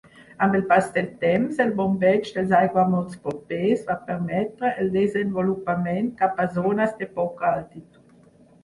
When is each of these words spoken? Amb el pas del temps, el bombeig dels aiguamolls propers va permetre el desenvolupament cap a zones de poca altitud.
Amb 0.43 0.55
el 0.59 0.61
pas 0.69 0.85
del 0.95 1.09
temps, 1.23 1.59
el 1.65 1.73
bombeig 1.81 2.31
dels 2.37 2.55
aiguamolls 2.61 3.19
propers 3.27 3.85
va 3.91 3.99
permetre 4.09 4.75
el 4.85 4.93
desenvolupament 4.97 6.13
cap 6.25 6.45
a 6.47 6.51
zones 6.61 6.99
de 7.05 7.13
poca 7.23 7.55
altitud. 7.55 8.15